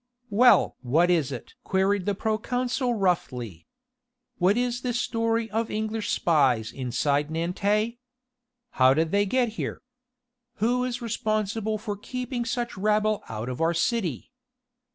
"Well! 0.31 0.77
what 0.81 1.11
is 1.11 1.31
it?" 1.31 1.53
queried 1.63 2.07
the 2.07 2.15
proconsul 2.15 2.95
roughly. 2.95 3.67
"What 4.39 4.57
is 4.57 4.81
this 4.81 4.99
story 4.99 5.47
of 5.51 5.69
English 5.69 6.09
spies 6.09 6.71
inside 6.71 7.29
Nantes? 7.29 7.97
How 8.71 8.95
did 8.95 9.11
they 9.11 9.27
get 9.27 9.49
here? 9.49 9.83
Who 10.55 10.83
is 10.85 11.03
responsible 11.03 11.77
for 11.77 11.95
keeping 11.95 12.45
such 12.45 12.75
rabble 12.75 13.21
out 13.29 13.47
of 13.47 13.61
our 13.61 13.75
city? 13.75 14.31